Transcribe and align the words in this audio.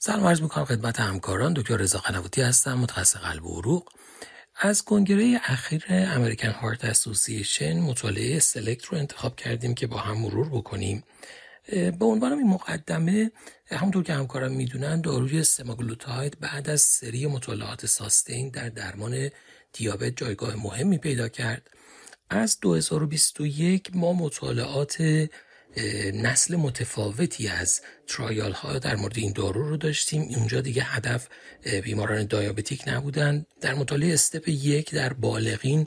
سلام 0.00 0.26
عرض 0.26 0.42
می‌کنم 0.42 0.64
خدمت 0.64 1.00
همکاران. 1.00 1.52
دکتر 1.52 1.76
رضا 1.76 1.98
قنواتی 1.98 2.42
هستم 2.42 2.78
متخصص 2.78 3.16
قلب 3.16 3.46
و 3.46 3.58
عروق. 3.60 3.88
از 4.56 4.82
کنگره 4.82 5.40
اخیر 5.44 5.84
امریکن 5.88 6.48
هارت 6.50 6.84
اسوسییشن 6.84 7.80
مطالعه 7.80 8.38
سلکت 8.38 8.84
رو 8.84 8.98
انتخاب 8.98 9.36
کردیم 9.36 9.74
که 9.74 9.86
با 9.86 9.96
هم 9.96 10.18
مرور 10.18 10.48
بکنیم. 10.48 11.04
به 11.72 12.04
عنوان 12.04 12.32
این 12.32 12.48
مقدمه 12.48 13.30
همونطور 13.66 14.02
که 14.04 14.12
همکاران 14.14 14.52
می‌دونن 14.52 15.00
داروی 15.00 15.44
سماگلوتاید 15.44 16.40
بعد 16.40 16.70
از 16.70 16.80
سری 16.80 17.26
مطالعات 17.26 17.86
ساستین 17.86 18.50
در 18.50 18.68
درمان 18.68 19.30
دیابت 19.72 20.16
جایگاه 20.16 20.54
مهمی 20.54 20.98
پیدا 20.98 21.28
کرد. 21.28 21.70
از 22.30 22.60
2021 22.60 23.90
ما 23.94 24.12
مطالعات 24.12 25.28
نسل 26.14 26.56
متفاوتی 26.56 27.48
از 27.48 27.80
trial 28.06 28.52
ها 28.52 28.78
در 28.78 28.96
مورد 28.96 29.18
این 29.18 29.32
دارو 29.32 29.68
رو 29.68 29.76
داشتیم. 29.76 30.22
اونجا 30.22 30.60
دیگه 30.60 30.82
هدف 30.82 31.28
بیماران 31.84 32.24
diabetic 32.24 32.82
نبودن. 32.86 33.46
در 33.60 33.74
مطالعه 33.74 34.14
STEP 34.14 34.48
یک 34.48 34.94
در 34.94 35.12
بالغین 35.12 35.86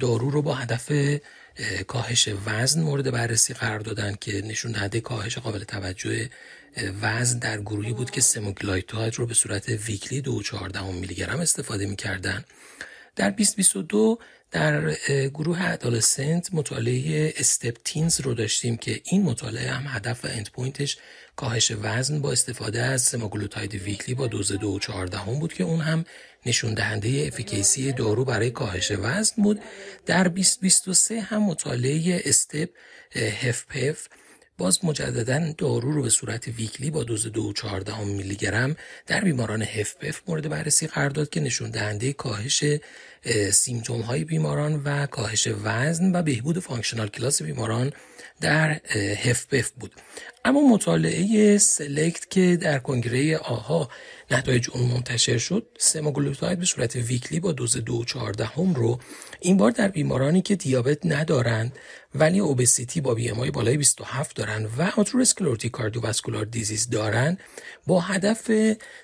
دارو 0.00 0.30
رو 0.30 0.42
با 0.42 0.54
هدف 0.54 0.92
کاهش 1.86 2.28
وزن 2.46 2.82
مورد 2.82 3.10
بررسی 3.10 3.54
قرار 3.54 3.80
دادن 3.80 4.14
که 4.20 4.42
نشون 4.42 4.72
دهنده 4.72 5.00
کاهش 5.00 5.38
قابل 5.38 5.64
توجه 5.64 6.28
وزن 7.02 7.38
در 7.38 7.60
گروهی 7.60 7.92
بود 7.92 8.10
که 8.10 8.20
semaglutide 8.20 9.14
رو 9.14 9.26
به 9.26 9.34
صورت 9.34 9.68
weekly 9.68 10.22
2.14 10.22 10.76
میلی 10.76 11.14
گرم 11.14 11.40
استفاده 11.40 11.86
می‌کردن. 11.86 12.44
در 13.16 13.30
2022 13.30 14.18
در 14.50 14.94
گروه 15.28 15.70
adolescent 15.70 16.48
مطالعه 16.54 17.34
STEP 17.36 17.73
TEENS 17.73 18.20
رو 18.20 18.34
داشتیم 18.34 18.76
که 18.76 19.00
این 19.04 19.22
مطالعه 19.22 19.70
هم 19.70 19.84
هدف 19.96 20.24
و 20.24 20.28
endpoint 20.30 20.84
ش 20.84 20.98
کاهش 21.36 21.72
وزن 21.82 22.20
با 22.20 22.32
استفاده 22.32 22.82
از 22.82 23.02
semaglutide 23.02 23.74
weekly 23.74 24.14
با 24.14 24.26
دوز 24.26 24.52
دو 24.52 24.68
و 24.68 24.78
چهار 24.78 25.12
دهم 25.12 25.38
بود 25.38 25.52
که 25.52 25.64
اون 25.64 25.80
هم 25.80 26.04
نشون 26.46 26.74
دهنده 26.74 27.24
efficacy 27.26 27.92
دارو 27.92 28.24
برای 28.24 28.50
کاهش 28.50 28.92
وزن 28.98 29.42
بود. 29.42 29.60
در 30.06 30.24
2023 30.24 31.20
هم 31.20 31.42
مطالعه 31.42 32.22
STEP 32.24 32.68
HFpEF 33.42 34.08
باز 34.60 34.84
مجددا 34.84 35.52
دارو 35.58 35.92
رو 35.92 36.02
به 36.02 36.10
صورت 36.10 36.48
weekly 36.48 36.90
با 36.90 37.04
دوز 37.04 37.26
دو 37.26 37.52
چهار 37.52 37.82
دهم 37.82 38.04
میلی 38.04 38.36
گرم 38.36 38.76
در 39.06 39.20
بیماران 39.20 39.62
HFpEF 39.62 40.22
مورد 40.28 40.48
بررسی 40.48 40.86
قرار 40.86 41.10
داد 41.10 41.28
که 41.28 41.40
نشون 41.40 41.70
دهنده 41.70 42.12
کاهش 42.12 42.64
symptom 43.52 44.00
های 44.00 44.24
بیماران 44.24 44.82
و 44.84 45.06
کاهش 45.06 45.48
وزن 45.64 46.16
و 46.16 46.22
بهبود 46.22 46.58
functional 46.58 47.08
class 47.08 47.42
بیماران 47.42 47.92
در 48.40 48.80
HFpEF 49.24 49.70
بود. 49.70 49.94
اما 50.44 50.60
مطالعه 50.60 51.58
SELECT 51.58 52.30
که 52.30 52.56
در 52.56 52.78
کنگره 52.78 53.38
AHA 53.38 53.88
نتایج 54.30 54.68
اون 54.72 54.88
منتشر 54.88 55.38
شد 55.38 55.66
semaglutide 55.78 56.58
به 56.58 56.64
صورت 56.66 56.96
weekly 56.96 57.40
با 57.40 57.52
دوز 57.52 57.76
دو 57.76 58.04
هم 58.56 58.74
رو 58.74 58.98
این 59.40 59.56
بار 59.56 59.70
در 59.70 59.88
بیمارانی 59.88 60.42
که 60.42 60.56
دیابت 60.56 60.98
ندارند 61.04 61.72
ولی 62.14 62.38
obesity 62.38 63.00
با 63.00 63.14
BMI 63.14 63.32
بالای 63.32 63.76
27 63.76 64.36
دارن 64.36 64.64
و 64.78 64.92
atherosclerotic 64.96 65.72
cardiovascular 65.72 66.44
disease 66.44 66.90
دارن 66.90 67.38
با 67.86 68.00
هدف 68.00 68.50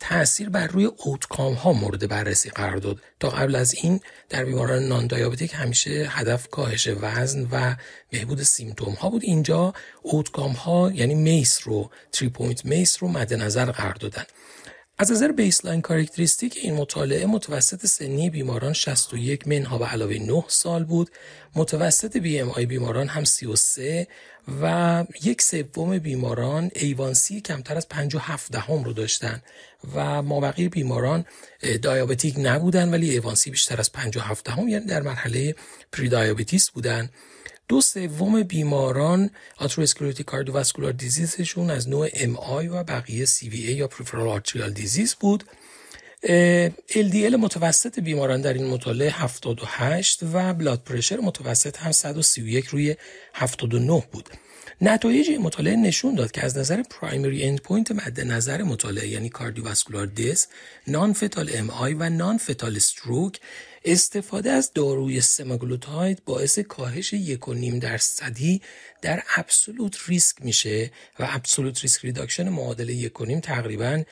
تاثیر 0.00 0.48
بر 0.48 0.66
روی 0.66 0.84
outcome 0.84 1.54
ها 1.54 1.72
مورد 1.72 2.08
بررسی 2.08 2.50
قرار 2.50 2.76
داد. 2.76 3.00
تا 3.20 3.28
قبل 3.28 3.54
از 3.54 3.74
این 3.74 3.97
در 4.28 4.44
بیماران 4.44 4.82
non-diabetic 4.82 5.54
همیشه 5.54 6.06
هدف 6.10 6.48
کاهش 6.48 6.88
وزن 7.00 7.48
و 7.52 7.76
بهبود 8.10 8.42
symptom 8.42 8.94
ها 8.94 9.10
بود 9.10 9.22
اینجا 9.24 9.74
outcome 10.02 10.52
ها 10.52 10.90
یعنی 10.94 11.14
MACE 11.14 11.60
رو 11.64 11.90
3 12.12 12.28
point 12.28 12.64
MACE 12.64 13.02
رو 13.02 13.08
مد 13.08 13.34
نظر 13.34 13.64
قرار 13.64 13.94
دادن. 13.94 14.24
از 15.00 15.12
نظر 15.12 15.32
baseline 15.32 15.80
characteristic 15.80 16.58
این 16.62 16.74
مطالعه 16.74 17.26
متوسط 17.26 17.86
سنی 17.86 18.30
بیماران 18.30 18.72
61 18.72 19.48
منها 19.48 19.78
به 19.78 19.86
علاوه 19.86 20.14
9 20.14 20.44
سال 20.48 20.84
بود. 20.84 21.10
متوسط 21.54 22.16
BMI 22.16 22.66
بیماران 22.66 23.08
هم 23.08 23.24
33 23.24 24.08
و 24.62 25.04
یک 25.22 25.42
سوم 25.42 25.98
بیماران 25.98 26.70
A1C 26.74 27.40
کمتر 27.40 27.76
از 27.76 27.88
57 27.88 28.52
دهم 28.52 28.84
رو 28.84 28.92
داشتن 28.92 29.42
و 29.94 30.22
مابقی 30.22 30.68
بیماران 30.68 31.24
diabetic 31.82 32.34
نبودن 32.38 32.90
ولی 32.90 33.10
A1C 33.10 33.50
بیشتر 33.50 33.80
از 33.80 33.92
57 33.92 34.44
دهم 34.44 34.68
یعنی 34.68 34.86
در 34.86 35.02
مرحله 35.02 35.54
prediabetes 35.92 36.70
بودن. 36.70 37.10
دو 37.68 37.80
سوم 37.80 38.42
بیماران 38.42 39.30
atherosclerotic 39.56 40.26
cardiovascular 40.26 40.92
disease 40.92 41.42
شون 41.42 41.70
از 41.70 41.88
نوع 41.88 42.08
MI 42.14 42.68
و 42.68 42.82
بقیه 42.82 43.24
CVA 43.24 43.74
یا 43.74 43.88
peripheral 43.88 44.28
arterial 44.28 44.70
disease 44.70 45.14
بود. 45.14 45.44
LDL 46.90 47.34
متوسط 47.38 48.00
بیماران 48.00 48.40
در 48.40 48.52
این 48.52 48.66
مطالعه 48.66 49.10
78 49.10 50.20
و 50.32 50.54
blood 50.54 50.82
pressure 50.82 51.16
متوسط 51.16 51.76
هم 51.76 51.92
131 51.92 52.66
روی 52.66 52.96
79 53.34 54.02
بود. 54.12 54.28
نتایج 54.80 55.30
این 55.30 55.42
مطالعه 55.42 55.76
نشون 55.76 56.14
داد 56.14 56.30
که 56.30 56.44
از 56.44 56.58
نظر 56.58 56.82
primary 56.82 57.44
endpoint 57.44 57.92
مد 57.92 58.20
نظر 58.20 58.62
مطالعه 58.62 59.08
یعنی 59.08 59.28
cardiovascular 59.28 60.06
death 60.06 60.46
non-fatal 60.86 61.50
MI 61.54 61.94
و 61.94 62.10
non-fatal 62.10 62.76
stroke 62.76 63.40
استفاده 63.84 64.50
از 64.50 64.72
داروی 64.72 65.20
semaglutide 65.20 66.24
باعث 66.24 66.58
کاهش 66.58 67.12
یک 67.12 67.48
و 67.48 67.54
نیم 67.54 67.78
درصدی 67.78 68.62
در 69.02 69.22
absolute 69.36 69.98
risk 70.06 70.36
میشه 70.40 70.90
و 71.18 71.26
absolute 71.30 71.82
risk 71.82 72.04
reduction 72.04 72.48
معادل 72.48 72.88
یک 72.88 73.20
و 73.20 73.24
نیم 73.24 73.40
تقریبا 73.40 74.02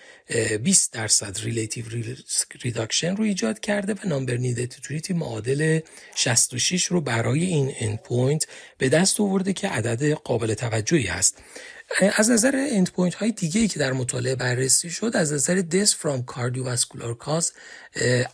20 0.63 0.93
درصد 0.93 1.39
relative 1.41 1.89
risk 1.89 2.47
reduction 2.63 3.17
رو 3.17 3.25
ایجاد 3.25 3.61
کرده 3.61 3.95
و 3.95 4.09
number 4.09 4.37
needed 4.37 4.81
to 4.81 4.89
treat 4.89 5.10
ی 5.11 5.15
معادل 5.15 5.81
66 6.15 6.85
رو 6.85 7.01
برای 7.01 7.45
این 7.45 7.75
end 7.79 8.45
به 8.79 8.89
دست 8.89 9.21
آورده 9.21 9.53
که 9.53 9.69
عدد 9.69 10.13
قابل 10.13 10.55
توجهی 10.55 11.07
هست. 11.07 11.43
از 12.17 12.31
نظر 12.31 12.67
endpoint 12.71 13.15
های 13.15 13.33
دیگه 13.33 13.61
ای 13.61 13.69
که 13.69 13.79
در 13.79 13.93
مطالعه 13.93 14.35
بررسی 14.35 14.91
شد 14.91 15.13
از 15.15 15.33
نظر 15.33 15.55
death 15.55 15.95
from 15.95 16.23
cardiovascular 16.23 17.15
cause 17.15 17.53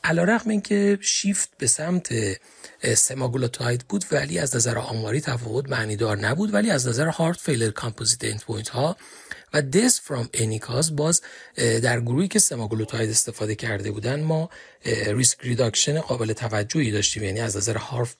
علیرغم 0.04 0.50
اینکه 0.50 0.98
شیفت 1.00 1.48
به 1.58 1.66
سمت 1.66 2.12
semaglutide 2.94 3.84
بود 3.88 4.04
ولی 4.12 4.38
از 4.38 4.56
نظر 4.56 4.78
آماری 4.78 5.20
تفاوت 5.20 5.70
معنیدار 5.70 6.18
نبود 6.18 6.54
ولی 6.54 6.70
از 6.70 6.88
نظر 6.88 7.06
heart 7.06 7.40
failure 7.40 7.70
composite 7.70 8.24
end 8.24 8.68
ها 8.68 8.96
و 9.54 9.62
death 9.62 10.00
from 10.00 10.28
any 10.34 10.58
cause 10.58 10.96
باز 10.96 11.22
در 11.56 12.00
گروهی 12.00 12.28
که 12.28 12.38
semaglutide 12.38 13.10
استفاده 13.10 13.54
کرده 13.54 13.90
بودن 13.90 14.22
ما 14.22 14.50
risk 15.06 15.38
reduction 15.42 16.00
قابل 16.00 16.32
توجهی 16.32 16.90
داشتیم. 16.90 17.22
یعنی 17.22 17.40
از 17.40 17.56
نظر 17.56 17.76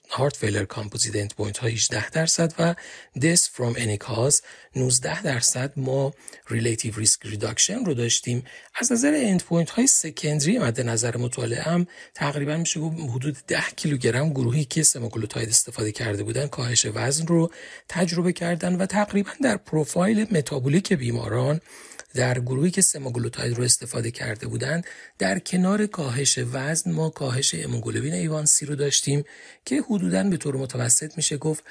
heart 0.09 0.37
failure 0.37 0.65
composite 0.65 1.15
endpoint 1.15 1.57
ها 1.57 1.67
18 1.67 2.09
درصد 2.09 2.53
و 2.59 2.75
death 3.21 3.49
from 3.49 3.73
any 3.77 4.01
cause 4.01 4.41
19 4.75 5.21
درصد 5.21 5.73
ما 5.77 6.13
relative 6.49 6.95
risk 6.95 7.19
reduction 7.23 7.85
رو 7.85 7.93
داشتیم. 7.93 8.43
از 8.75 8.91
نظر 8.91 9.13
endpoint 9.15 9.69
های 9.69 9.87
secondary 9.87 10.59
مد 10.59 10.81
نظر 10.81 11.17
مطالعه 11.17 11.61
هم 11.61 11.87
تقریبا 12.13 12.57
میشه 12.57 12.79
گفت 12.79 12.95
حدود 13.15 13.37
10 13.47 13.61
کیلوگرم 13.75 14.29
گروهی 14.29 14.65
که 14.65 14.83
semaglutide 14.83 15.49
استفاده 15.49 15.91
کرده 15.91 16.23
بودن 16.23 16.47
کاهش 16.47 16.85
وزن 16.93 17.27
رو 17.27 17.51
تجربه 17.89 18.33
کردن 18.33 18.75
و 18.75 18.85
تقریبا 18.85 19.31
در 19.41 19.57
پروفایل 19.57 20.27
متابولیک 20.31 20.93
بیماران 21.23 21.61
در 22.15 22.39
گروهی 22.39 22.71
که 22.71 22.81
semaglutide 22.81 23.57
رو 23.57 23.63
استفاده 23.63 24.11
کرده 24.11 24.47
بودند 24.47 24.85
در 25.19 25.39
کنار 25.39 25.85
کاهش 25.85 26.39
وزن 26.51 26.91
ما 26.91 27.09
کاهش 27.09 27.55
هموگلوبین 27.55 28.13
A1C 28.13 28.65
رو 28.65 28.75
داشتیم 28.75 29.23
که 29.65 29.81
حدودا 29.81 30.23
به 30.23 30.37
طور 30.37 30.55
متوسط 30.55 31.17
میشه 31.17 31.37
گفت 31.37 31.63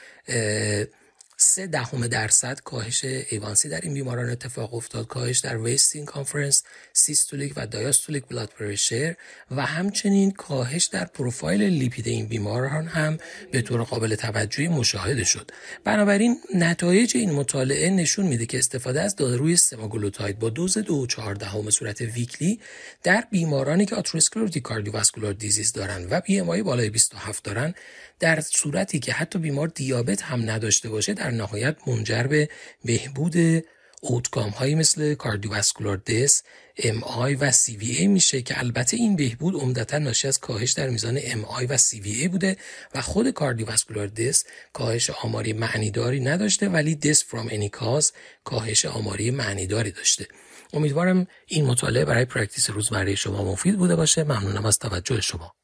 سه 1.54 1.66
دهم 1.66 2.06
درصد 2.06 2.60
کاهش 2.60 3.04
A1C 3.04 3.68
در 3.68 3.80
این 3.80 3.94
بیماران 3.94 4.30
اتفاق 4.30 4.74
افتاد. 4.74 5.06
کاهش 5.06 5.38
در 5.38 5.58
waist 5.58 6.04
circumference 6.04 6.62
systolic 6.93 7.52
و 7.56 7.66
diastolic 7.66 8.25
blood 8.26 8.49
pressure 8.58 9.14
و 9.50 9.66
همچنین 9.66 10.31
کاهش 10.31 10.84
در 10.84 11.04
پروفایل 11.04 11.62
لیپید 11.62 12.08
این 12.08 12.26
بیماران 12.26 12.87
هم 12.87 13.19
به 13.50 13.62
طور 13.62 13.82
قابل 13.82 14.14
توجهی 14.14 14.69
مشاهده 14.69 15.25
شد. 15.25 15.50
بنابراین 15.84 16.40
نتایج 16.54 17.16
این 17.16 17.32
مطالعه 17.32 17.90
نشون 17.90 18.26
میده 18.26 18.46
که 18.46 18.58
استفاده 18.58 19.00
از 19.00 19.16
داروی 19.16 19.56
semaglutide 19.56 20.38
با 20.38 20.50
دوز 20.50 20.78
دو 20.78 21.06
چهار 21.06 21.43
دهم 21.43 21.70
صورت 21.70 22.00
weekly 22.00 22.60
در 23.02 23.25
بیمارانی 23.31 23.87
که 23.87 23.96
atherosclerotic 23.96 24.62
cardiovascular 24.62 25.32
disease 25.32 25.72
دارن 25.72 26.06
و 26.10 26.20
BMI 26.20 26.40
بالای 26.40 26.90
27 26.90 27.44
دارن 27.44 27.75
در 28.22 28.40
صورتی 28.40 28.99
که 28.99 29.12
حتی 29.12 29.38
بیمار 29.38 29.69
دیابت 29.69 30.22
هم 30.22 30.50
نداشته 30.50 30.88
باشه 30.88 31.14
در 31.14 31.31
نهایت 31.42 31.76
منجر 31.86 32.22
به 32.22 32.48
بهبود 32.84 33.64
outcome 34.04 34.50
هایی 34.50 34.74
مثل 34.74 35.14
cardiovascular 35.14 35.96
death 35.96 36.43
MI 36.78 37.34
و 37.34 37.50
CVA 37.50 38.06
میشه 38.06 38.42
که 38.42 38.58
البته 38.58 38.96
این 38.96 39.16
بهبود 39.16 39.54
عمدتا 39.54 39.98
ناشی 39.98 40.28
از 40.28 40.40
کاهش 40.40 40.72
در 40.72 40.88
میزان 40.88 41.18
MI 41.22 41.66
و 41.66 41.76
CVA 41.76 42.28
بوده 42.28 42.56
و 42.94 43.00
خود 43.00 43.30
cardiovascular 43.31 44.06
death 44.06 44.44
کاهش 44.72 45.10
آماری 45.10 45.52
معنیداری 45.52 46.20
نداشته 46.20 46.68
ولی 46.68 46.94
death 46.94 47.25
from 47.25 47.49
any 47.50 47.69
cause 47.69 48.12
کاهش 48.44 48.84
آماری 48.84 49.30
معنیداری 49.30 49.90
داشته. 49.90 50.26
امیدوارم 50.72 51.26
این 51.46 51.66
مطالعه 51.66 52.04
برای 52.04 52.24
پرکتیس 52.24 52.70
روزمره 52.70 53.14
شما 53.14 53.52
مفید 53.52 53.76
بوده 53.78 53.96
باشه. 53.96 54.24
ممنونم 54.24 54.66
از 54.66 54.78
توجه 54.78 55.20
شما. 55.20 55.54